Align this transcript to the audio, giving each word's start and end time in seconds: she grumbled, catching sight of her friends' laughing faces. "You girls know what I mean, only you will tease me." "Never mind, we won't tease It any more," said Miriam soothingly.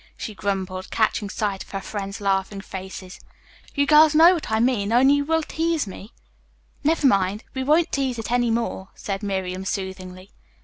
she 0.17 0.33
grumbled, 0.33 0.89
catching 0.89 1.29
sight 1.29 1.61
of 1.63 1.69
her 1.69 1.79
friends' 1.79 2.19
laughing 2.19 2.59
faces. 2.59 3.19
"You 3.75 3.85
girls 3.85 4.15
know 4.15 4.33
what 4.33 4.49
I 4.51 4.59
mean, 4.59 4.91
only 4.91 5.13
you 5.17 5.25
will 5.25 5.43
tease 5.43 5.85
me." 5.85 6.11
"Never 6.83 7.05
mind, 7.05 7.43
we 7.53 7.63
won't 7.63 7.91
tease 7.91 8.17
It 8.17 8.31
any 8.31 8.49
more," 8.49 8.89
said 8.95 9.21
Miriam 9.21 9.63
soothingly. 9.63 10.31